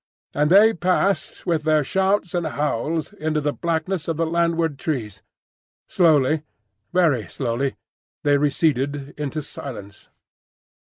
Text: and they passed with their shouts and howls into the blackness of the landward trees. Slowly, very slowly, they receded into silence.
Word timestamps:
and 0.33 0.49
they 0.49 0.73
passed 0.73 1.45
with 1.45 1.61
their 1.61 1.83
shouts 1.83 2.33
and 2.33 2.47
howls 2.47 3.13
into 3.13 3.39
the 3.39 3.53
blackness 3.53 4.07
of 4.07 4.17
the 4.17 4.25
landward 4.25 4.79
trees. 4.79 5.21
Slowly, 5.87 6.41
very 6.91 7.27
slowly, 7.27 7.75
they 8.23 8.39
receded 8.39 9.11
into 9.15 9.43
silence. 9.43 10.09